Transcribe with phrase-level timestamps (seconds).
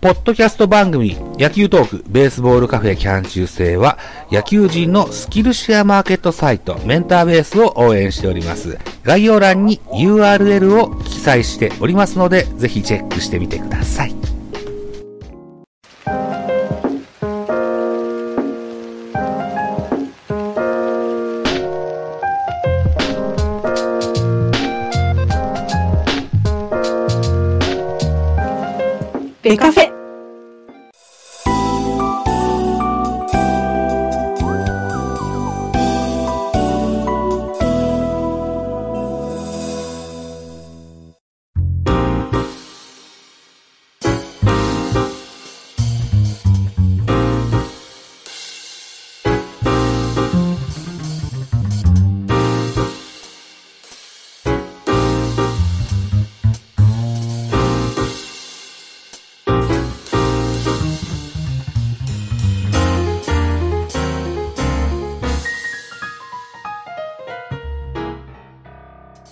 [0.00, 3.98] ポッドキャスト番組、野球トーク、ベースボールカフェキャン中制は、
[4.30, 8.78] 野球人のスキルシェアマーケットサイト、メンターベースを応援しております。
[9.02, 14.27] 概要欄に URL を記載しておりますので、ぜひチェックしてみてください。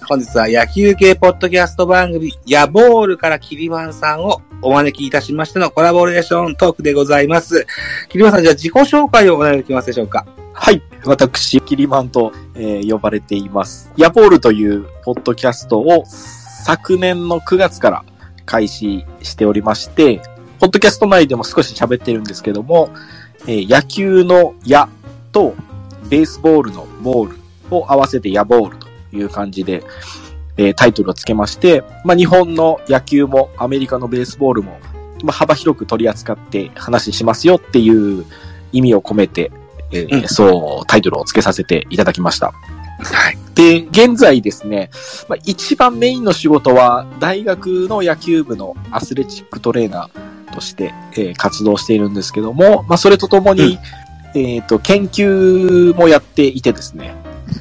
[0.09, 7.67] 本日は野球系ポッドキャスト番組、ヤボールからキリマンさんをお招きいたしましてのコラボレーショントークでございます。
[8.09, 10.25] キリマンさん、じゃあ自己紹介をお願いできますでしょうか？
[10.53, 10.81] はい。
[11.05, 13.91] 私、キリマンと、えー呼ばれています。
[13.97, 18.05] ヤポールというポッドキャストを昨年の9月から
[18.45, 20.23] 開始しておりまして、
[20.61, 22.91] ポッドキャスト内でも少し喋ってるんですけども、
[23.49, 24.89] えー野球の矢
[25.33, 25.57] と
[26.09, 27.39] ベースボールのボール
[27.73, 28.86] を合わせてヤボールと
[29.17, 29.83] いう感じで、
[30.57, 34.79] えータイトルをつけまして、まあ、日本の野球もアメリカのベースボールも、
[35.23, 38.25] まあ、幅広く取り扱って話しますよっていう
[38.73, 39.51] 意味を込めて、
[39.93, 42.53] えーうんそう、タイトルを付けさせていただきました。
[42.99, 43.39] はい。
[43.55, 44.91] で、現在ですね、
[45.29, 53.79] まあ、一番メインの仕事は、大学の野球部のアスレチックトレーナーとして、えー活動しているんですけども、まあ、それとともに、
[54.35, 57.15] えっ、と、研究もやっていてですね、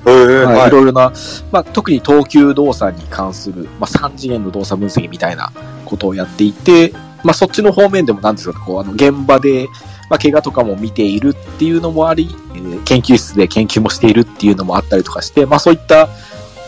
[0.06, 1.12] はい、いろいろな、
[1.52, 5.52] まあ、特に投球動作に関する、まあ、3次元の動作分析みたいな
[5.86, 9.68] ことをやっていて、まあ、そっちの方面でもなんですか、こう、あの、現場で、
[10.10, 16.08] まあ、怪我とかも見ているっていうのもあり、えー研究室で研究もしているっていうのもあったりとかして、まあ、そういった、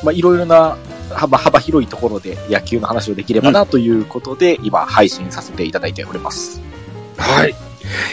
[0.03, 0.77] まあ、いろいろな
[1.11, 6.61] 幅、幅広いところで野球の話をできればなということで、今、配信させていただいております。
[7.17, 7.55] はい。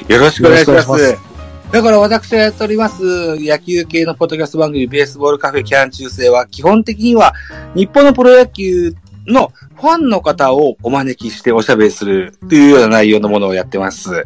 [0.09, 1.34] よろしくお願いします。
[1.75, 7.35] だから私がやっております野球系のポッドキャスト番組ベースボールカフェキャン中世は基本的には
[7.75, 8.95] 日本のプロ野球
[9.27, 14.25] のファンの方をお招きしておしゃべりするというような内容のものをやってます。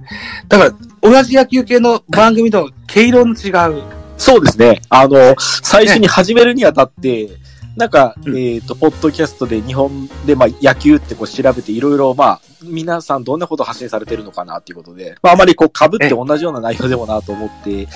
[0.49, 0.71] だから
[1.01, 3.49] 同じ野球系の番組と毛色の違
[3.79, 3.83] う。
[4.19, 4.83] そうですね。
[4.91, 7.31] あの、最初に始めるにあたって、
[7.79, 8.37] なんか、うん。
[8.37, 17.87] えっ、と、ポッドキャストで日本で、まあ、野球ってこう調べていろいろ、まあ、皆さんどんなことを発信されてるのかなっていうことで、まあ、あまりこう被って同じような内容でもなと思って、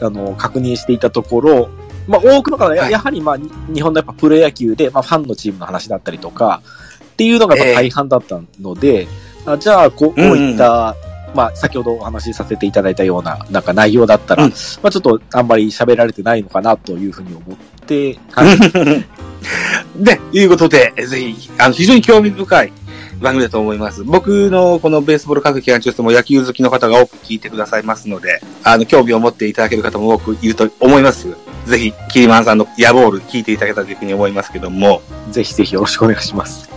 [0.00, 1.68] あの、確認していたところ、
[2.08, 2.92] まあ、多くの方はや,、はい。
[2.92, 6.62] やはり、まあ、に日本のやっぱプロ野球で、まあ、ファンのチームの話だったりとか、
[7.12, 9.06] っていうのがやっぱ大半だったので、
[9.44, 10.96] あじゃあこう、こういった、
[11.34, 14.50] まあ、先ほどお話しさせていただいたような、なんか内容だったら、うん。
[14.50, 17.75] まあ、ちょっとあんまり喋られてないのかなというふうに思って、
[18.32, 19.06] はい。
[19.96, 22.72] で、いうことで、ぜひ、あの、非常に興味深い
[23.20, 24.04] 番組だと思います。
[24.04, 31.28] 僕のこのベースボールカフェ期間中でも野球好きの方が多く聞いてくださいますので、あの、興味を持っていただける方も多くいると思います。
[31.66, 36.68] ぜひ、キリマンさんのヤボール聞いていただけたらというふうに思いますけども、ぜひぜひよろしくお願いします。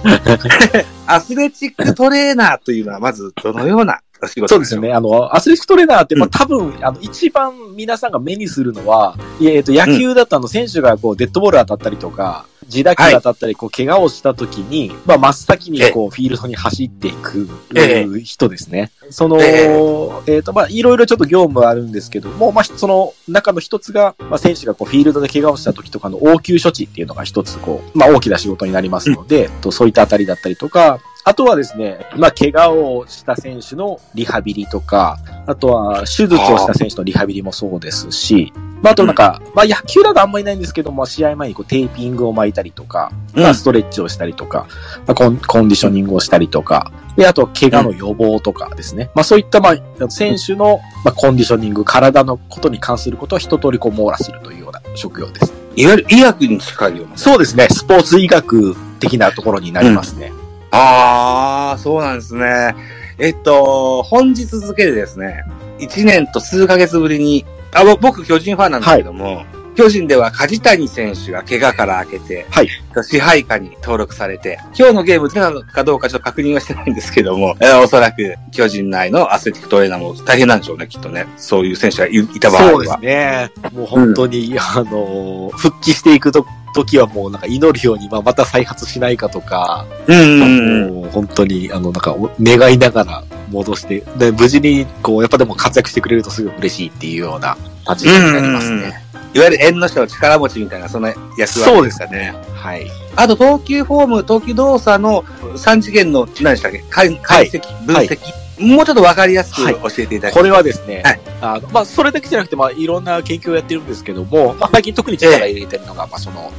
[1.06, 4.00] アスレチックトレーナーというのはまずどのような
[4.48, 4.92] そうですよね。
[4.92, 6.30] あの、アスレチックトレーナーって、まあ、うん。
[6.32, 18.92] 多分、あの、一番皆さんが目にするのは、えっと、野球だとあの、選手がこう、デッドボール当たったりとか、自打球当たったり、こう、怪我をした時に、まあ、真っ先にこう、フィールドに走っていくえ人ですね。
[19.10, 20.38] その、ええ。
[20.40, 44.66] っと、まあ、いろいろちょっと業務はあるんですけども、まあ、その中の一つが、まあ、選手がこう、フィールドで怪我をした時とかの応急処置っていうのが一つ、こう、まあ、大きな仕事になりますので、とそういったあたりだったりとか、あとはですね、まあ、怪我をした選手のリハビリとか、あとは手術をした選手のリハビリもそうですし、まあ、あとなんか、まあ、野球だとあんまりないんですけども、試合前にこうテーピングを巻いたりとか、うんまあ、ストレッチをしたりとか、
[45.06, 49.12] まあ、コンコンディショニングをしたりとか、で、あと、怪我の予防とかですね。
[49.14, 55.54] まあ、そういった、まあ、選手の、まあ、コンディショニング、体のことに関することを一通りこう網羅するというような職業です。
[55.76, 57.18] いわゆる医薬に近いような。
[57.18, 57.68] そうですね。
[57.70, 60.34] スポーツ医学的なところになりますね。
[60.72, 62.76] ああ、そうなんですね。
[63.18, 65.44] えっと、本日付でですね、
[65.80, 69.44] 1年と数ヶ月ぶりに、あ、ぼ僕巨人ファンなんですけども、
[69.76, 72.70] 巨人では梶谷選手が怪我から明けて、はい。
[73.02, 81.28] 支配下に登録されて、今日のゲーム出たのかどうかちょっと確認はしてないんですけども、えーおそらく巨人内のアスレティックトレーナーも大変なんでしょうね、きっとね。
[81.38, 82.72] そういう選手がいいた場合は。
[82.72, 83.52] そうですね。
[83.74, 86.46] もう本当に、あの、復帰していくと
[86.84, 90.94] 時はもうなんか祈るように、まあ、また再発しないかとか、うんうんうん。
[90.96, 99.04] もう本当に、あの、なんかお願いながら戻して、で、無事に、こう、やっぱでも活躍してくれるとすごい嬉しいっていうような感じになりますね。
[99.34, 102.34] いわゆる縁の下の力持ちみたいな、そんな役割ですかね。
[102.56, 102.88] はい。
[103.16, 105.24] あと、投球フォーム、投球動作の
[105.56, 106.84] 3次元の、何でしたっけ？
[106.90, 108.18] 解解析、分析、
[108.60, 109.74] もうちょっとわかりやすくはい。
[109.76, 111.20] 教えていただきこれはですね、はい。
[111.42, 116.52] あの、まあ、それだけじゃなくて、まあ、いろんな研究をやってるんですけども、まあ、最近特に力入れてるのが、まあ、その、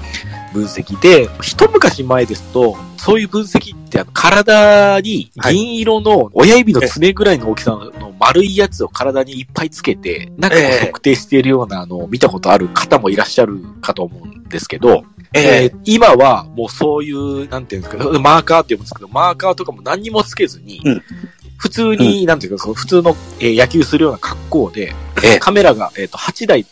[0.52, 15.64] 分析で、一昔前ですと、そういう分析って、あの、体に銀色の親指の爪ぐらいの大きさの丸いやつを体にいっぱいつけて、なんかこうええ測定しているようなのを見たことある方もいらっしゃるかと思うんですけど、え。
[15.64, 21.02] えー今はもうそういう、なんていうんですか、マーカーって言うんですけど、マーカーとかも何にもつけずに、うん
[21.60, 25.38] 普通に、なんていうか、その普通の、えー野球するような格好で、ええ。
[25.38, 26.64] カメラが、えっ、と、8台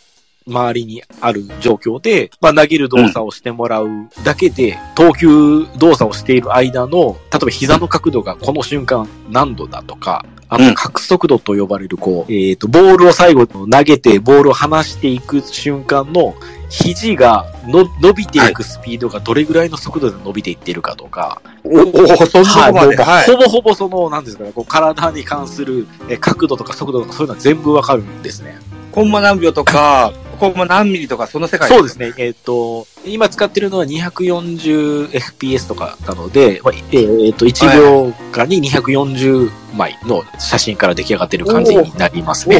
[0.47, 3.87] 周りにある状況で、まあ、投げる動作をしてもらう
[4.23, 10.73] だけで、投球動作をしている間の、例えば膝の角度がこの瞬間何度だとか、あとうん。
[10.73, 16.33] 角速度と呼ばれる、こう、えっ、と、ボールを最後投げて、ボールを離していく瞬間の、
[16.69, 23.25] 肘がの伸びていくスピードがどれぐらいの速度で伸びていってるかとか、おお、そんなとこはい。
[23.25, 28.57] ほぼほぼその、なんですかね、こう体に関するえ角度とか速度とかそういうのは全部わかるんですね。
[28.91, 32.13] コンマ何秒とか、コンマ何ミリとか、その世界そうですね。
[32.17, 42.57] えっ、と、今使ってるのは 240fps とかなので、まあえっ、と、1秒間に240枚の写真から出来上がってる感じになりますね。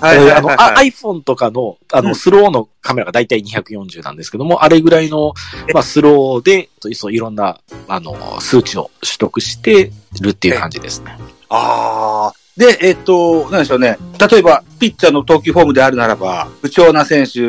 [0.00, 5.34] iPhone とかの、あの、うんスローのカメラがだいたい240なんですけども、あれぐらいの、
[5.74, 7.58] まあ、スローで、そういろんな、
[7.88, 9.90] あの、数値を取得して
[10.20, 11.16] るっていう感じですね。
[11.48, 12.41] ああ。
[12.62, 13.98] で、えっと、なんでしょうね。
[14.30, 17.40] 例えば、ピッチャーの投球フォームであるならば、不調な選手、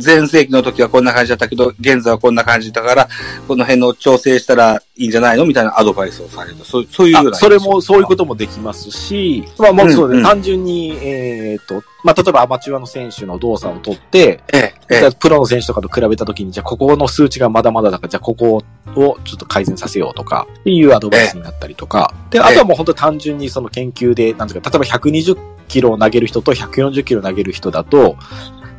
[0.00, 3.08] 前世紀の時はこんな感じだったけど、現在はこんな感じだから、
[3.48, 6.56] この辺の調整したらいいんじゃないのみたいなアドバイスをされる。
[6.64, 15.10] そうそういうようそれも、そういうこともできますし、まあ、もうそうで、うんうん単純に、えっ、と、まあ、例えばアマチュアの選手の動作を取って、ええ、ええ。
[15.10, 18.62] プロの選手とかと比べたときに、じゃあここの数値がまだまだだから、じゃあここ
[18.94, 28.16] をちょっと改善させようとか、っていうアドバイスになったりとか、で、あとはもう本当単純にその研究で、なんていうか、例えば120キロを投げる人と140キロ投げる人だと、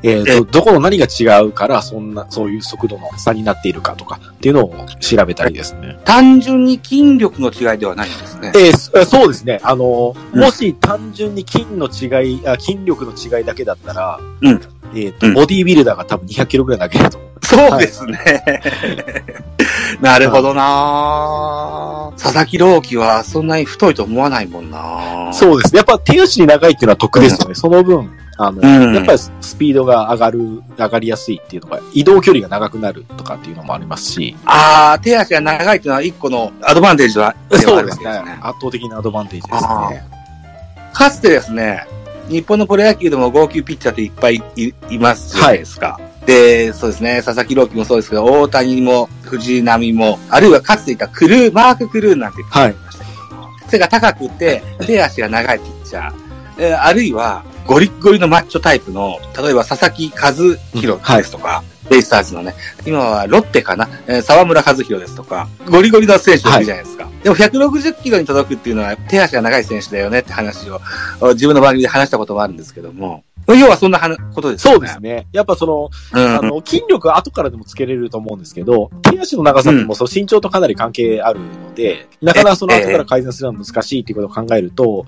[0.04, 5.98] えっ、えと、どこの何が違うから、そんな、そういう速度の差になっているかとか、っていうのを調べたりですね。
[6.04, 8.52] 単純に筋力の違いではないんですね。
[8.56, 9.60] えーそえそうですね。
[9.64, 14.62] あの、うんもし単純に筋の違い、あ筋力の違いだけだったら、うん
[14.94, 17.33] えっ、と、うんボディービルダーが多分200キロぐらい投げると思う。
[17.54, 18.62] そうですね。
[20.02, 25.78] なるほどな佐々木朗希はそんなに太いと思わないもんなそうですね。
[25.78, 27.56] やっぱ手足に長いっていうのは得ですよね。
[27.56, 34.36] その分、あの、うんやっぱりスピードが上がる、上がりやすいっていうのが、移動距離が長くなるとかっていうのもありますし。
[34.46, 38.10] ああ、手足が長いっていうのは一個のアドバンテージは、そうですね。
[38.42, 40.04] 圧倒的なアドバンテージですあね。
[40.94, 41.86] かつてですね、
[42.30, 46.00] 日本のプロ野球でも号泣ピッチャーっていっぱいいいますじゃないですか。
[46.26, 56.14] で、そうですね、佐々木朗希もそうですけど、大谷も、藤浪も、あるいはかつていたクルー、マーク・クルーンなんてピッチャーがいましたけども、背が高くて、手足が長いピッチャー、
[56.60, 60.58] えーあるいは、ゴリッゴリのマッチョタイプの、例えば佐々木和弘
[61.18, 62.54] ですとか、ベイスターズのね、
[62.86, 67.08] 今はロッテかな、えー沢村和弘ですとか、ゴリゴリの選手がいるじゃないですか。
[67.24, 70.82] でも160キロに届くっていうのは手足が長い選手だよねって話を
[71.22, 74.78] お自分の番組で話したこともあるんですけども、要はそんな話ことですよね。
[74.80, 75.28] そうですね。
[75.32, 76.38] やっぱその、うん。
[76.38, 85.06] あの、筋力は後からでもつけれると思うんですけど、手足の長さってもうその身長とかなり関係あるので、なかなかその後から改善するのは難しいっていうことを考えると、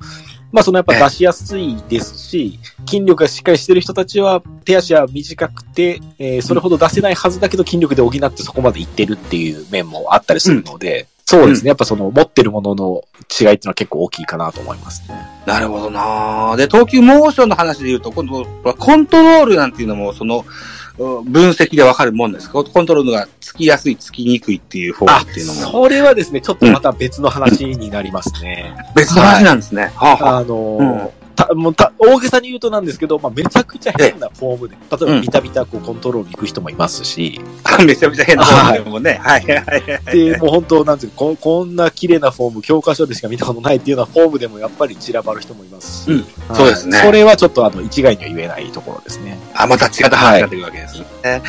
[0.52, 11.70] まあそのやっぱ出しやすいですし、筋力がしっかりしてる人たちは手足は短くて、えーそれほど出せないはずだけど筋力で補ってそこまでいってるっていう面もあったりするので、そうですね。
[11.70, 13.04] やっぱその持ってるものの
[13.40, 15.16] 違いっていうのは結構大きいかなと思いますね。
[15.48, 20.46] なるほどなで、投球モーションの話で言うと、今度、コントロールなんていうのも、その、
[20.98, 22.64] う分析でわかるもんですか？
[22.64, 28.76] コントロールがつきやすい、つきにくいっていう方あっていうの、も、それはですね、ちょっとまた別の話になりますね。
[28.96, 29.92] 別の話なんですね。
[29.96, 39.20] はあはああのーうんた、もうた、大げさに言うとなんですけど、まあ、めちゃくちゃ変なフォームで、例えばうんビタビタこうコントロール行く人もいますし、あ めちゃめちゃ変なフォームでもね。
[39.22, 40.18] はいはいはい。
[40.18, 46.26] で、もう本当、なんていうかこ、こんな綺麗なフォーム、教科書でしか見たことないっていうようなフォームでもやっぱり散らばる人もいますし、うんはい
[46.56, 49.38] そうですねそれはちょっとあの、一概には言えないところですね。
[49.54, 51.42] あ、また違った話になってくるわけですね。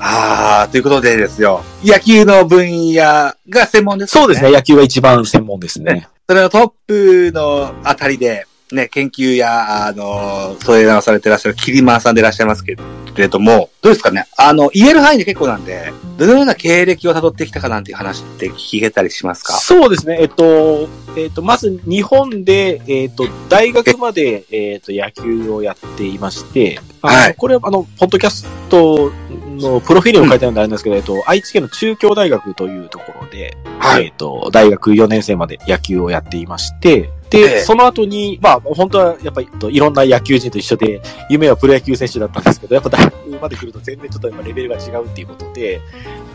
[0.00, 1.62] ああ、ということでですよ。
[1.84, 4.50] 野球の分野が専門ですそうですね、。
[4.50, 6.08] 野球が一番専門ですね。
[6.28, 12.76] それのトップのあたりで、ね、研究や、あの、そういうのをされてらっしゃるキリマンさんでいらっしゃいますけ
[13.16, 14.26] れども、どうですかね？
[14.36, 19.54] あの、言える範囲で結構なんで、どのような経歴を辿ってきたかなんていう話って聞けたりしますか？
[19.54, 27.34] そうですね、えっと、えっと、まず日本で、えっと、大学まで、えっと、野球をやっていまして、はい。
[27.36, 34.06] これはあの、ポッドキャストのプロフィールを書いてあるんであれなんですけど、えっと、愛知県の中京大学というところで、はい。
[34.06, 37.60] えっと、大学4年生まで野球をやっていまして、で、ええ。
[37.60, 45.80] その後に、まあ、本当はやっぱり、えっといろんな野球人と一緒で、夢はプロ野球選手だったんですけど、やっぱ大学まで来ると全然ちょっとやっぱレベルが違うっていうことで、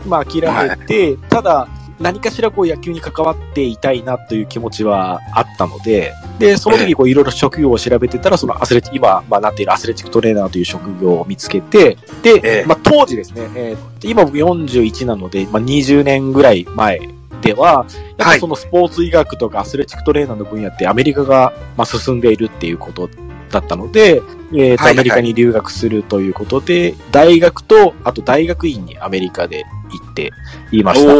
[0.06, 1.68] まあ諦めて、ただ、
[2.00, 12.64] 何かしらこう野球に関わっていたいなという気持ちはあったので、で、その時こういろいろ職業を調べてたら、そのアスレチ今、まあなっているアスレチックトレーナーという職業を見つけて、で、ええ。
[12.66, 17.19] まあ当時ですね、えー今僕41なので、まあ20年ぐらい前
[17.50, 17.84] では、
[18.16, 23.10] やっぱそのスポーツ医学とかアスレチックトレーナーの分野ってアメリカがまあ進んでいるっていうこと
[23.50, 30.30] だったので、えーとはいアメリカに留学するということで、大学と、あと大学院にアメリカで行って
[30.70, 31.12] いました。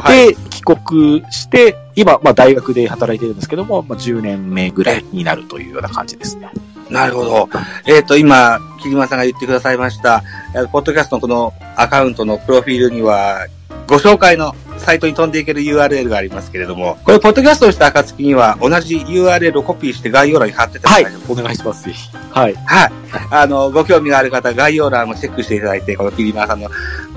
[0.00, 0.34] はい。
[0.34, 6.50] で、帰国して、今、まあ大学で働いてるんですけども、まあ10年目ぐらいになるというような感じですね。
[6.90, 7.48] なるほど。
[7.86, 10.22] えっ、と、今、キリマンさんが言ってくださいました、
[10.54, 13.46] えーポッドキャストのこのアカウントのプロフィールには、
[13.86, 21.06] ご紹介のサイトに飛んでいける URL がありますけれども、これ、ポッドキャストをした暁には、同じ URL をコピーして概要欄に貼っててもはい。
[21.28, 22.10] お願いします、ぜひ。
[22.30, 22.54] はい。
[22.66, 22.92] はい。
[23.30, 26.68] あの、ご興味がある方、概要欄もチェックしていただいて、このキリマンさんの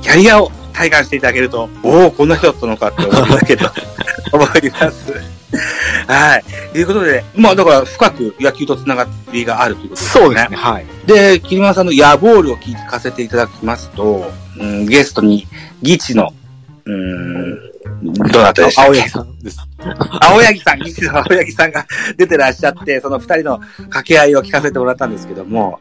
[0.01, 3.71] キャリアを体感していただけると、おお、こんな人だったのかって思いただけると
[4.37, 5.13] 思います。
[6.07, 6.43] はい。
[6.71, 10.23] ということで、まあだから深く野球とつながりがあるということですね。
[10.23, 10.85] そうですね、はい。
[11.05, 15.47] で、キリマンさんの野ボールを聞かせていただきますと、うん、ゲストに、
[15.81, 16.33] ギチの、
[16.89, 19.59] うん、どなたでした青柳さんです。
[20.21, 21.85] 青柳さん、ギチの青柳さんが
[22.17, 25.79] 出てらっしゃって、その二人の掛け合いを聞かせてもらったんですけども、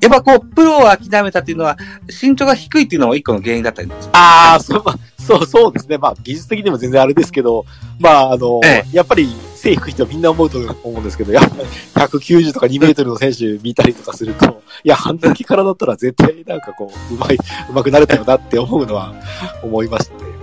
[0.00, 1.76] やっぱこう、プロを諦めたっていうのは、
[2.08, 5.96] 身長が低いっていうのも一個の原因だったんですああ、そう、まあそう、そうですね。
[5.96, 7.64] まあ、技術的にも全然あれですけど、
[7.98, 11.62] まあ、あの、えやっぱり背低い人はみんな思うと思うんですけど、やっぱり
[11.94, 17.36] 190とか2メートルの選手見たりとかすると、いや、半時からだったら絶対なんかこう、うまい、
[17.70, 19.14] うまくなれたよなって思うのは
[19.62, 20.33] 思いましたね。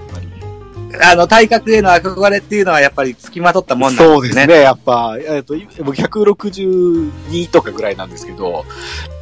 [1.01, 4.15] あの、体格への憧れっていうのはやっぱり付きまとったもんなんですね。
[4.15, 4.61] そうですね。
[4.61, 8.65] やっぱ、えっと、僕162とかぐらいなんですけど、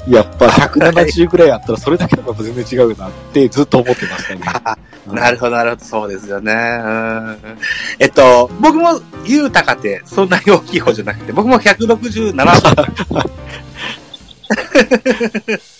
[0.07, 4.41] やっぱ170ぐらいあったらそれだけでも全然違うなってずっと思ってましたね。
[5.11, 6.53] なるほど、なるほど、そうですよね。
[6.53, 7.37] うん
[7.99, 12.33] えっと、僕も、ゆうたかって、そんなに大きい方じゃなくて、僕も167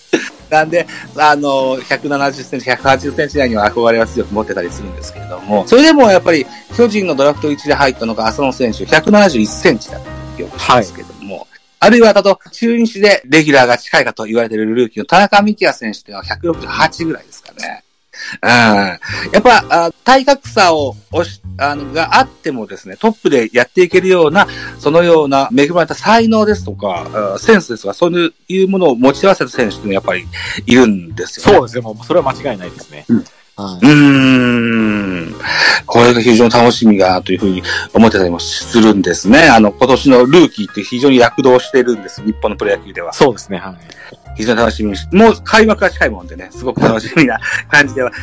[0.49, 11.47] なんで、あの、170センチ、180センチ内には憧れは強く持ってたりするんですけれども、それでもやっぱり、巨人のドラフト1で入ったのが浅野選手、171センチだった記憶ですけども、
[11.79, 17.83] あるいは、だと、中日でレギュラーが近いかと言われているルーキーの田中幹也選手っていうのは168ぐらいですかね。
[18.41, 18.49] うん。
[18.49, 18.99] や
[19.39, 24.47] っぱ、あ体格差を押し、あの、があってもですね、トップでやっていけるような、
[24.79, 30.25] そのような恵まれた才能ですとか、あセンスですとか、そういうものを持ち合わせた選手っていうのはやっぱり
[30.65, 31.57] いるんですよね。
[31.57, 31.81] そうですね。
[31.81, 33.05] もうそれは間違いないですね。
[33.09, 33.23] うん
[33.59, 33.85] はい。
[33.85, 35.35] うーん。
[35.89, 39.49] これが非常に楽しみだなというふうに思ってたりもするんですね。
[39.49, 42.23] あの、今年のルーキーって非常に躍動してるんです。
[42.23, 43.11] 日本のプロ野球では。
[43.11, 43.57] そうですね。
[43.57, 43.75] はい。
[44.35, 48.13] 非常に楽しみにし、もう開幕が近いもんでね、すごく楽しみな感じではい、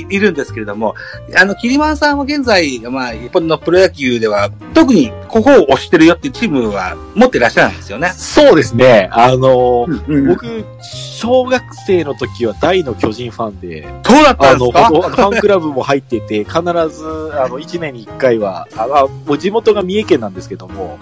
[0.00, 0.94] いるんですけれども、
[1.36, 8.12] あの、キリマンさんは現在、まあ、日本のプロ野球では、特にここを推してるよっていうチームは持ってらっしゃるんですよね。
[8.14, 9.08] そうですね。
[9.12, 14.86] あの、うん僕、僕、小学生の時は大の巨人ファンで、そうだったんですか？
[14.86, 20.98] あのファンクラブも入ってて、必ず、あの、1年に1回は、ああもう地元が三重県なんですけども、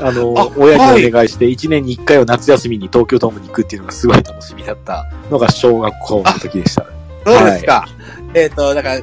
[0.00, 6.86] あの、あ親にお願いして、1年に1回は夏休みに東京ドームに行くっていうのがすごい楽しみだったのが小学校の時でした。
[7.26, 7.86] そうですか。
[8.34, 9.00] えっ、と、だから、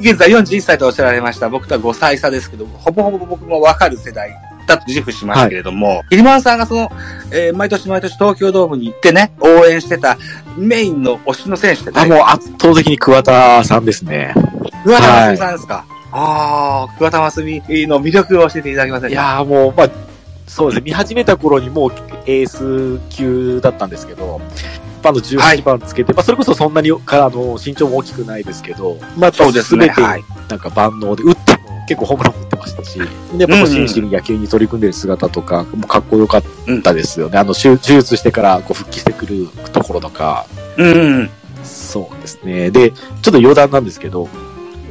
[0.00, 1.48] 現在41歳とおっしゃられました。
[1.48, 4.30] 僕とは5歳差ですけど、ほぼほぼ僕もわかる世代
[4.66, 6.90] だと自負しますけれども、キリマンさんがその、
[7.30, 10.18] えー毎年毎年東京ドームに行ってね、応援してた
[10.58, 14.34] メインの推しの選手ってあ、誰もう圧倒的に桑田さんですね。
[14.84, 19.08] 桑田真澄さんですか、ああ、桑田真澄の魅力を教えていただけませんか？
[19.08, 19.90] いやーもう、まあ、
[20.46, 21.92] そうですね、見始めた頃にもう
[22.26, 24.38] エース級だったんですけど、
[25.04, 29.86] あの18番つけて、まあそれこそそんなにかあの身長も大きくないですけど、まあそうですね。
[29.86, 30.24] 全てはい。
[30.48, 36.42] なんか万能で、打っても結構ホームランも打ってましたし、で、やっぱ真摯に野球に取り組んでる姿とか、もうかっこよかっ
[36.82, 37.38] たですよね。
[37.38, 41.30] あの手手術してからこう復帰してくるところとか、うん。
[41.64, 42.70] そうですね。
[42.70, 44.28] で、ちょっと余談なんですけど、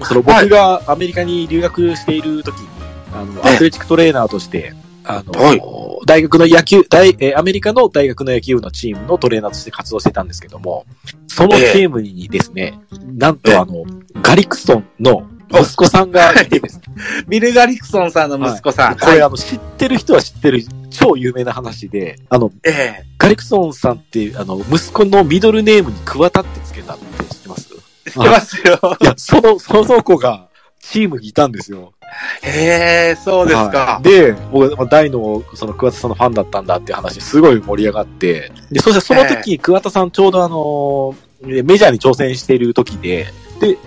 [0.03, 2.67] その僕がアメリカに留学している時に、
[3.13, 3.55] あの、ええ。
[3.55, 4.73] アスレチックトレーナーとして、
[5.17, 5.61] あの、はい。
[6.05, 10.85] 大学の野球、大、えーアメリカの大学の野球部のチームのトレーナーとして活動してたんですけども、
[11.27, 12.79] そのチームにですね、
[13.17, 13.51] なんええ。
[13.53, 13.83] とあの、
[14.21, 16.49] ガリクソンの息子さんがい。
[16.49, 16.83] てですね、
[17.27, 18.95] ビル・ガリクソンさんの息子さん。
[18.95, 18.99] はい。
[18.99, 27.69] これあの、知ってる人は知ってる超有名な話で、あの、えガリクソンさんって、あの、息子のミドルネームに桑田ってつけたって知ってます？
[28.05, 28.97] え知ってますよ。
[29.01, 30.49] いや、その、その子が、
[30.81, 31.93] チームにいたんですよ。
[32.41, 34.03] へえ、そうですはかい。
[34.03, 43.27] で、僕、まあ大の、その桑田さんのファンだったんだっていう話、すごい盛り上がって、で、そしてその時、桑田さんちょうどあのーメジャーに挑戦している時で、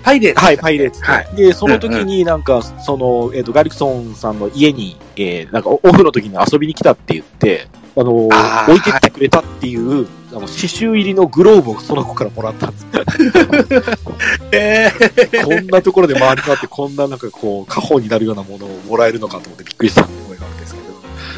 [0.02, 0.40] パイレーツ。
[0.40, 1.06] はい、パイレーツで。
[1.06, 12.86] はいで、その時になんか、その、えっ、と、ガリクソンさんの家に、えー、なんかオフの時に遊びに来たって言って、あのー置いてってくれたっていう、あの、刺繍入りのグローブをその子からもらったんです。
[14.52, 14.92] え
[15.32, 15.44] え。
[15.44, 20.80] こんなところで回り回って、こんななんかこう、過保になるようなものをもらえるのかと思ってびっくりした思いがあるんですけ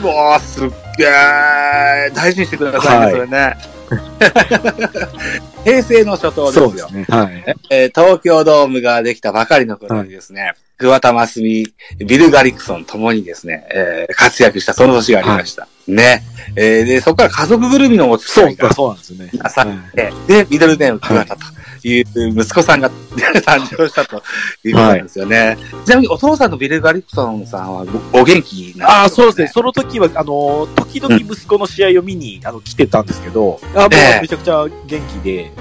[0.03, 0.09] ど。
[0.09, 2.15] うわーすっげー。
[2.15, 3.57] 大事にしてくださいね、はいそれね。
[5.65, 6.91] 平成の初頭ですよ。
[6.91, 7.07] ね。
[7.09, 7.57] はい。
[7.71, 15.69] えー東京ドームができたばかりの頃にですね、桑田真澄、ビル・ガリクソンともにですね、えー活躍したその年がありました。
[15.89, 16.23] ね。
[16.57, 19.31] えーで、そこから家族ぐるみのお付きそう合いが、そうなんですよね。
[19.35, 21.43] なさはいえで、ミドルネーム桑田と
[21.87, 22.05] いう
[22.41, 24.23] 息子さんが誕生したと
[24.65, 25.57] いうことなんですよね。
[25.85, 29.49] ちなみにお父さんのビル・ガリクソンさんはお元気なんああ、そうですね。
[29.49, 35.53] その時は、あの、時々息子の試合を見に、あの、来てたんですけど、あもうええめちゃくちゃ元気で、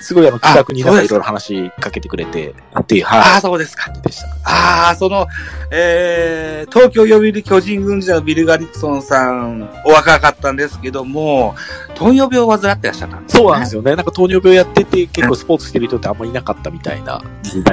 [0.00, 3.90] すごいあの、気楽になんかいろいろ話しかけてくれて、っていう、ああ、はそうですか。
[3.90, 4.00] い。
[4.02, 4.26] でした。
[4.44, 5.26] ああ、その、
[5.70, 11.54] えー、東京読売巨人軍時代のビル・ガリクソンさん、お若かったんですけども、
[11.94, 13.44] 糖尿病を患ってらっしゃったんですよ、ね。
[13.44, 13.96] そうなんですよね。
[13.96, 17.22] なんか糖尿病やってて、結構スポーツしてる人ってあんまりいなかったみたいな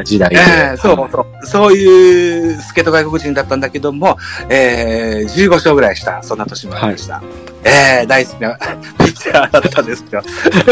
[0.03, 0.37] 時代で。
[0.37, 1.45] ええそうそう。
[1.45, 4.17] そういう助っ人外国人だったんだけども、
[4.49, 7.21] えー、15勝ぐらいした、そんな年もありました。
[7.65, 8.57] えー、大好きな
[8.99, 10.21] ピッチャーだったんですけど、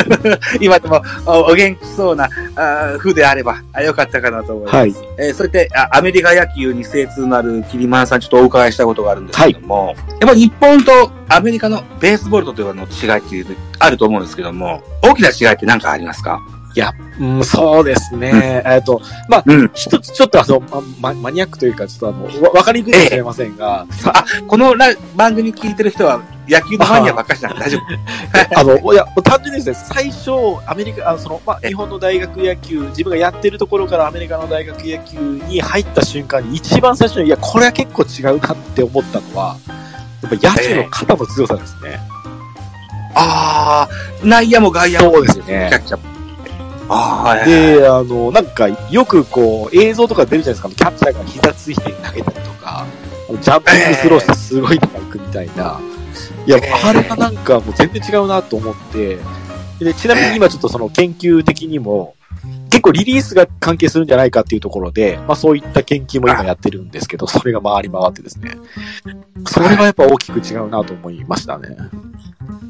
[0.62, 1.02] 今でも
[1.44, 2.26] おお元気そうな
[2.56, 4.76] あー風であればあよかったかなと思います。
[4.76, 4.94] はい。
[5.20, 16.40] えーそれであアメリカ野球に精通のあるキリマンさんちょっとお伺いしたことがあるんですけども、やっぱり日本とアメリカのベースボールとというの違いっていうあると思うんですけども、大きな違いって何かありますか？
[17.20, 18.64] うん、そうですね。
[18.66, 19.72] えっと、まあ、うん。
[19.74, 20.60] 一つちょっとあの、
[21.00, 28.60] ま、ママニアックというか、ちょっとあの、わわかりにくいかもしれませんが、さあ、このラ番組聞いてる人は野球のマニアばっかりじゃなくて大丈夫。
[28.60, 30.32] あの、いや、単純にですね、最初、
[30.66, 39.56] アメリカ、あのその、まあ、え日本の大学野球、自分がやってるところからアメリカの大学野球に入った瞬間に、一番最初に、いや、これは結構違うなって思ったのは、
[40.22, 42.00] やっぱ野手の肩の強さですね。
[43.16, 45.14] ああ、内野も外野も。
[45.14, 46.13] そうですねキャッチャーも。
[46.90, 52.86] あで、あの、なんか、よくこう、映像とか出るじゃないですか、キャッチャーが膝ついて投げたりとか、
[53.42, 55.80] ジャンピングスローしてすごい高くみたいな。
[56.46, 59.18] いや、ええあれがなんかもう全然違うなと思って、
[59.80, 62.16] で、ちなみに今ちょっとその研究的にも、
[62.70, 68.56] 結構リリースが関係するんじゃないかっていうところで、まあそういった研究も今やってるんですけど、それが回り回ってですね。
[69.48, 71.76] それはやっぱ大きく違うなと思いましたね。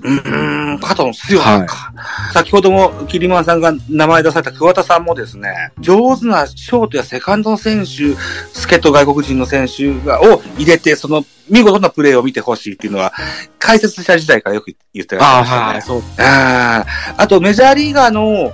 [0.04, 1.93] うーん、肩の強さか。
[2.34, 8.15] 先ほども、キリマンさんが名前出された桑田さんもですね、上手なショートやセカンドの選手、
[8.54, 13.13] 助っ人外国人の選手が、を入れて、その見事なプレーを見てほしいっていうのは、
[13.60, 15.95] 解説者時代からよく言ってらっしゃいましたね。
[15.95, 16.04] そう。
[16.17, 18.54] あーあと、メジャーリーガーのお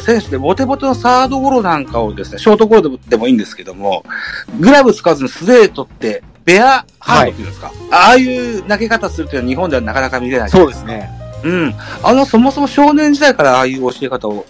[0.00, 4.04] 選手でボテボテのサードゴロなんかをですね、ショートゴロでもいいんですけども、
[4.60, 10.50] グラブ使わずに素手で取って、ベアハードっていうんですか、ああいう投げ方するっていうのは日本ではなかなか見れない。
[10.50, 11.10] そうですね。
[11.42, 11.74] うん。
[12.02, 14.46] あの、そもそも少年時代からああいう教え方を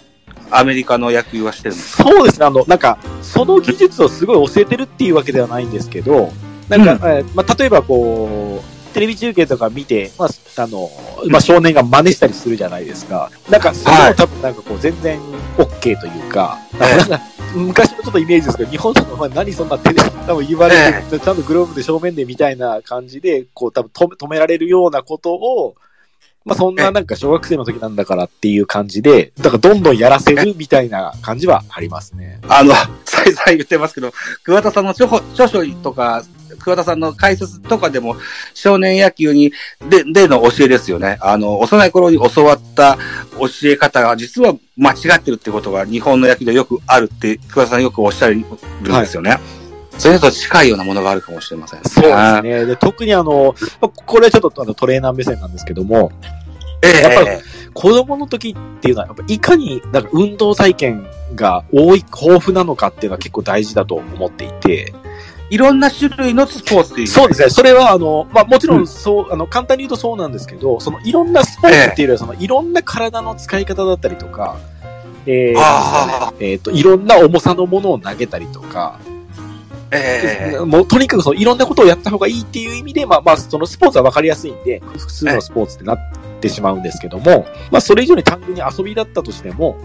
[0.51, 1.97] アメリカの野球はしてるんです。
[1.97, 2.45] そうですね。
[2.45, 6.31] あの、なんか、その技術をすごい教えてるっていうわけではないんですけど、
[6.69, 10.29] なんか、えーまあ、例えばこう、テレビ中継とか見て、まあ、
[10.63, 10.89] あの、
[11.27, 13.29] まあ、少年が真似したりするじゃないですか。
[13.49, 15.19] なんか、それも多分なんかこう、全然
[15.57, 17.21] OK というか、ええなんか
[17.53, 25.75] 昔のちょっとイメージですけど、日本のお前何そんな手で多分言われえて、ちゃんとグローブで正面でみたいな感じで、こう多分止め止められるようなことを、
[26.45, 32.39] まあそんななんか小学生の時なんだからっていう感じで、だからどんどんやらせるみたいな感じはありますね。
[32.47, 36.23] あの、 再々言ってますけど、桑田さんの著書著書とか
[36.55, 38.15] 桑田さんの解説とかでも、
[38.53, 39.51] 少年野球に、
[39.89, 41.17] で、での教えですよね。
[41.21, 42.97] あの、幼い頃に教わった
[43.39, 49.39] 教え方が、実は間違ってるってことが、日本の野球でよくあるって、桑田さんよくおっしゃるんですよね。
[49.97, 51.83] それと近いようなものがあるかもしれません。
[51.83, 52.65] そうですね。
[52.65, 56.11] で、特にあの、まあこれはちょっとあのトレーナー目線なんですけども、
[56.81, 57.37] ええやっぱり
[57.73, 64.93] 子供の時っていうのは、やっぱいかに、なんか運動体験が多い、豊富なのかっていうのは結構大事だと思っていて、
[65.49, 67.07] いろんな種類のスポーツっていう。
[67.07, 67.49] そうですね。
[67.49, 74.57] それは、あの、まあ、もちろん、そう、あの、簡単に言うとそうなんですけど、その、いろんなスポーツっていうよりは、その、いろんな体の使い方だったりとか、
[75.27, 78.99] えー、あえっ、と、いろんな重さのものを投げたりとか、
[79.91, 80.59] ええ。
[80.59, 85.99] もうとにかくそのいろんなことをやった方がいいっていう意味で、まあまあ、そのスポーツは分かりやすいんで、複数のスポーツってなっ
[86.41, 89.77] てしまうんですけども、まあそれ以上に単純に遊びだったとしても、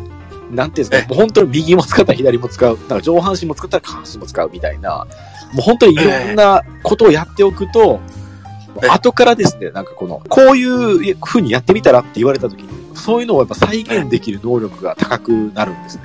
[0.50, 5.06] なんていうんですか、もう本当に右も使ったら左も使う、なんか上半身も使ったら下半身も使うみたいな、
[5.52, 16.02] もう本当にいろんなことをやっておくと、ええ後からですね、なんかこの、こういう風にやってみたらって言われた時に、そういうのをやっぱ再現できる能力が高くなるんですね。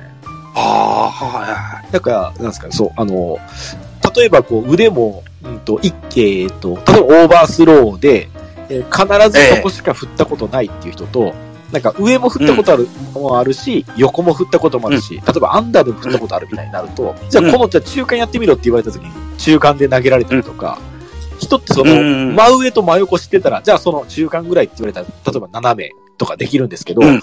[0.54, 3.38] ああ、はだから、なんですかね、そう、あの、
[4.14, 8.28] 例えばこう腕も、うんと、一えっと、例えばオーバースローで、
[8.68, 11.34] えー必ずそこしか振ったことないっていう人と、
[11.72, 20.78] なんか上も振ったことある、もあるし、横も振ったこともあるし、例えばアンダーでも振ったことあるみたいになると、じゃあこの、じゃあ中間やってみろって言われた時に、中間で投げられたりとか、
[21.38, 22.34] 人ってその、うん。
[22.34, 27.20] 真上と真横知ってたら、じゃあその中間ぐらいって言われたら、例えば斜めとかできるんですけど、もう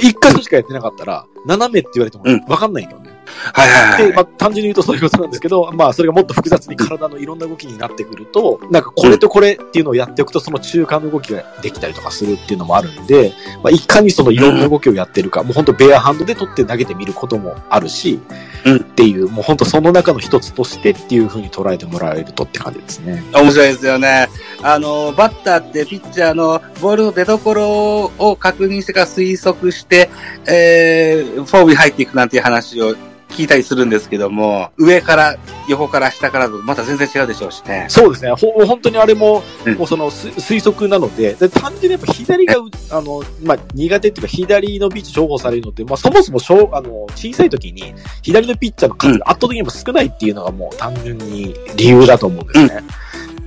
[0.00, 2.44] 一箇所しかやってなかったら、斜めって言われてもうん。
[2.46, 3.10] わかんないよね。
[3.52, 4.12] はいはいで、はい。
[4.14, 13.32] まあ、単純に言うとそういうことなんですけど、まあ、それがもっと複雑に体のいろんな動きになってくると、なんかこれとこれっていうのをやっておくと、その中間の動きができたりとかするっていうのもあるんで、
[13.62, 18.20] まあ、いかにそのいろんな動きをやってるか、もう本当ベアハンドで取って投げてみることもあるし、
[18.64, 23.22] うんっていう、もう本当その中の一つとしてっていうふうに捉えてもらえるとって感じですね。
[23.32, 24.28] 面白いですよね。
[24.62, 30.08] あの、バッターってピッチャーのボールの出所を確認してから推測して、
[30.46, 32.94] えー、フォームに入っていくなんていう話を
[33.34, 35.36] 聞いたりするんですけども、上から、
[35.68, 37.86] 横から下からとまた全然違うでしょうしね。
[37.88, 38.30] そうですね。
[38.32, 52.82] ほ本当にあれも、うんもうその推推測なので、で単純にやっぱ左がう、あの、まあ、苦手っていうか左のピッチ重宝されるのって、まあ、そもそも小、あの、小さい時に左のピッチャーの数が圧倒的にやっぱ少ないっていうのがもう単純に理由だと思うんですね。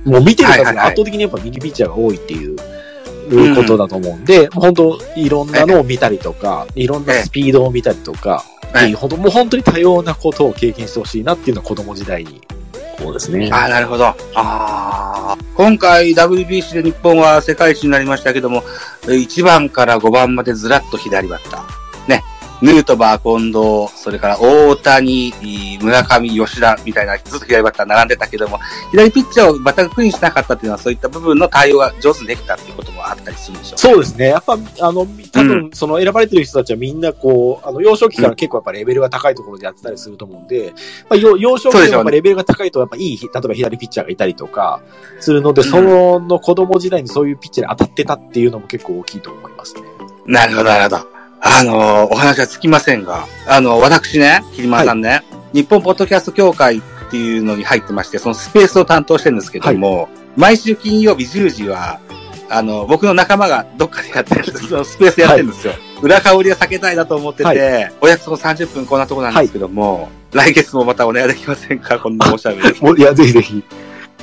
[0.04, 2.56] もう見てる数が圧倒的にやっぱ右ピッチャーが多いっていう。
[3.34, 8.44] いうことだと思うんで、本当いろんなのを見たりとか、いろんなスピードを見たりとか、
[8.86, 12.40] いう本当もう本当に多様なことを経験してほしいなっていうのは子供時代に、
[13.02, 13.48] こうですね。
[13.52, 14.06] ああ、なるほど。
[14.06, 15.36] ああ。
[15.54, 18.62] 今回 WBC で日本は世界一になりましたけども、
[19.02, 21.87] 1番から5番までずらっと左バッター。
[22.62, 22.72] ね。
[22.72, 25.32] ヌートバー、近藤、それから大谷、
[25.80, 28.58] 村上、吉田みたいなずっと左バッター並んでたけども、
[28.90, 33.78] 左ピッチャーを全く苦にしなかったっていうのはそういった部分の対応が上手にできたっていうこともあったりするんでしょう。
[33.78, 34.28] そうですね。
[34.28, 40.72] やっぱ、あの、多分、その選ばれてる人たちはみんなこう、あの、幼少期から結構やっぱレベルが高いところでやってたりすると思うんで、
[41.08, 44.80] まあ、幼幼少期でもやっぱレベルが高いと、やっぱいい、例えば左ピッチャーがいたりとか、
[45.20, 49.82] するので、その、の子供時代にそういうピッチャーに当たってたっていうのも結構大きいと思いますね。
[50.26, 51.17] なるほど、なるほど。
[51.40, 55.22] あのーお話はつきませんが、あの、私ね、ひりまさんね、
[55.52, 62.00] 日本ポッドキャスト協会っていうのに入ってまして、そのスペースを担当してるんですけども、毎週金曜日10時は、
[62.50, 65.74] あの、僕の仲間がどっかでやってるんです、 そのスペースやってるんですよ。
[66.02, 71.98] 裏香りは避けたいなと思ってて、はお約束30分こんなとこなんですけども、来月もまたお願いできませんか？
[71.98, 72.62] こんなおしゃべり。
[72.98, 73.62] いや、ぜひぜひ、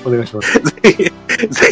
[0.05, 0.53] お願いします。
[0.59, 1.11] ぜひ、ぜ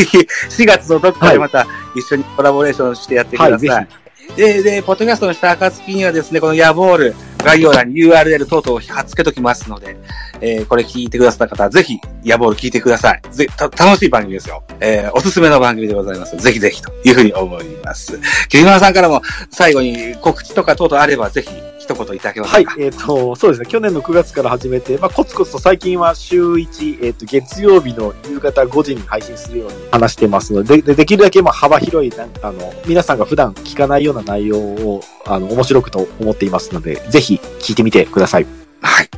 [0.06, 0.18] ひ、
[0.50, 3.88] 4月のどっかでまた一緒にコラボレーションしてやってください。
[4.36, 9.98] で、で、ポッドキャストのした暁にはですね、このヤボール、概要欄に URL 等々を貼っ付けときますので、
[10.42, 13.22] えーこれ聞いてくださった方、ぜひ、ヤボール聞いてください。
[13.32, 14.64] ぜた楽しい番組ですよ。
[14.80, 16.36] えーおすすめの番組でございます。
[16.38, 18.20] ぜひぜひというふうに思います。
[18.50, 22.58] キリマンさんからも最後に告知とか等々あれば、ぜひ一言いただけますか？
[22.58, 38.46] はい、えっ、と、そうですね、去年の9月から始めて、まあ、コツコツと最近は週1、えっ、と、月曜日の夕方5時に配信するように話してますので、でできるだけまあ幅広いな、あの、皆さんが普段聞かないような内容を、あの、面白くと思っていますので、ぜひ聞いてみてください。
[38.82, 39.10] はい。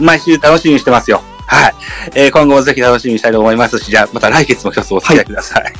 [0.00, 1.22] 毎週楽しみにしてますよ。
[1.46, 1.74] はい。
[2.14, 5.72] えー今後もぜひ楽しみにしたいと思いますし、じゃあまた来月も一つお付き合いください。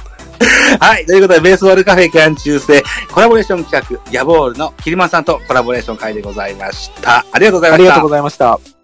[0.81, 1.07] はい。
[1.07, 7.25] ということで、ベースボールカフェキャン中世コラボレーション企画、ヤボールのキリマンさんとコラボレーション会でございました。
[7.33, 8.09] ありがとうございましたありがとうご。
[8.11, 8.76] ざいました。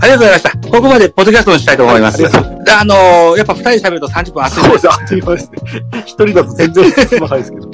[0.00, 0.50] ありがとうございました。
[0.70, 2.22] ここまでポッドキャストにしたいと思います。
[2.22, 5.58] はいありであのーやっぱ二人で喋ると30分 熱いそうです、あっという間ですね。
[6.06, 7.70] 一人だと全然進まないですけど。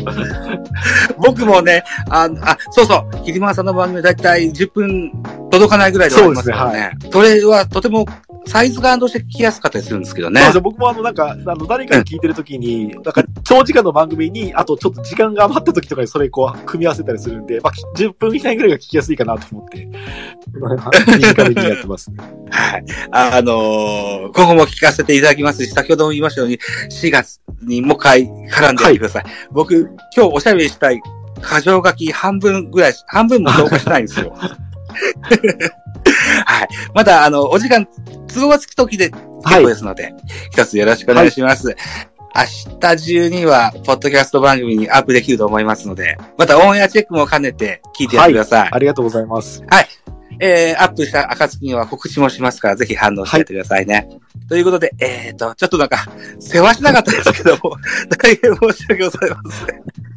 [1.19, 5.13] 僕もね、あ、あ、そうそう、ひりまーさんの番組だいたい10分
[5.51, 6.93] 届かないぐらいで終わりますからね。
[7.13, 8.07] それはとても
[8.47, 10.49] サイズ感として聞きやすかったりするんですけどねそう。
[10.49, 19.89] ですよ僕もあの、なんか、あの、誰かに聞いてるときに、なんか、長時間の番組に、あとちょっと時間が余ったときとかにそれこう、組み合わせたりするんで、まあ、10分以内ぐらいが聞きやすいかなと思って、
[21.19, 22.11] 短めにやってます。
[22.51, 22.85] はい。
[23.11, 26.59] あのー今後も聞かせていただきますし、先ほども言いましたように、
[26.91, 29.25] 4月にもう一回絡んでてください。
[29.51, 31.01] 僕、今日おしゃべりしたい
[31.37, 34.35] 箇条書き半分ぐらい、半分も消化してないんですよ。
[36.57, 36.69] はい。
[36.95, 37.87] また、あの、お時間、
[38.33, 39.23] 都合がつくときで結
[39.63, 40.15] 構ですので、
[40.51, 41.77] 一つよろしくお願いします。
[42.35, 48.69] 明日中には、ポッドキャスト番組にアップできると思いますので、またオンエアチェックも兼ねて聞いてやってください。
[48.73, 49.63] ありがとうございます。
[50.39, 54.09] えー、アップした暁には告知もしますから、ぜひ反応してやってくださいね。
[54.49, 56.07] ということで、えーと、ちょっとなんか、
[56.39, 57.77] 世話しなかったですけども、
[58.19, 60.16] 大変申し訳ございません。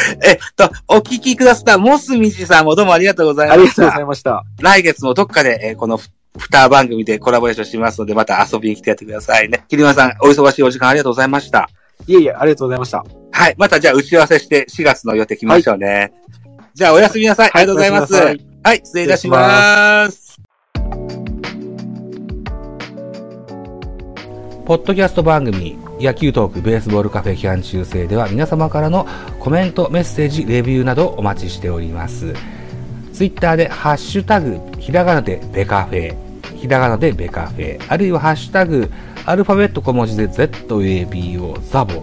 [0.22, 4.00] えっと、お聞きくださったモスミジさんもどうもありがとうございましたありがとうござ。
[4.00, 4.44] いました。
[4.60, 5.98] 来月もどっかで、えーこの
[6.38, 9.64] 二番組でコラボレーションしますので、また遊びに来てやってくださいね。
[9.68, 11.68] 桐間さん、お忙しいお時間ありがとうございました。
[12.06, 13.04] いえいえ、ありがとうございました。
[13.32, 13.54] はい。
[13.58, 16.12] またじゃあ打ち合わせして4月の予定決めましょうね。
[16.74, 17.50] じゃあおやすみなさい。
[17.52, 18.14] ありがとうございます。
[18.14, 20.19] おやすみなさいはい、失礼いたします。
[24.70, 29.04] ポッドキャスト番組、野球トークベースボールカフェ期間中制では皆様からの
[29.40, 32.34] コメント、メッセージ、レビューなどお待ちしております。
[33.12, 36.14] ツイッターでハッシュタグ、ひらがなでベカフェ、
[36.54, 38.88] ひらがなでベカフェ、あるいはハッシュタグ、
[39.26, 41.94] アルファベット小文字で ZABO ザボ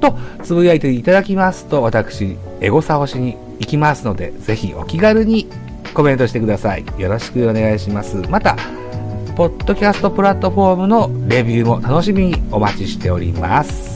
[0.00, 5.50] とつぶやいていただきますと、私、エゴサをしに行きますので、ぜひお気軽に
[5.92, 6.84] コメントしてください。
[6.96, 8.16] よろしくお願いします。
[8.30, 8.56] また、
[9.36, 13.93] ポッドキャストプラットフォームのレビューも楽しみにお待ちしております。